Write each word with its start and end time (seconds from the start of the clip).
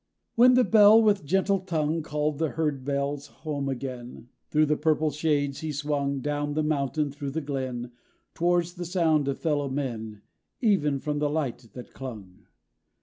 When 0.33 0.55
the 0.55 0.63
Bell, 0.63 0.99
with 0.99 1.25
gentle 1.25 1.59
tongue, 1.59 2.01
Called 2.01 2.39
the 2.39 2.49
herd 2.53 2.83
bells 2.83 3.27
home 3.45 3.69
again, 3.69 4.29
Through 4.49 4.65
the 4.65 4.75
purple 4.75 5.11
shades 5.11 5.59
he 5.59 5.71
swung, 5.71 6.21
Down 6.21 6.55
the 6.55 6.63
mountain, 6.63 7.11
through 7.11 7.29
the 7.29 7.39
glen; 7.39 7.91
Towards 8.33 8.73
the 8.73 8.85
sound 8.85 9.27
of 9.27 9.37
fellow 9.37 9.69
men, 9.69 10.23
Even 10.59 10.97
from 10.99 11.19
the 11.19 11.29
light 11.29 11.69
that 11.73 11.93
clung. 11.93 12.47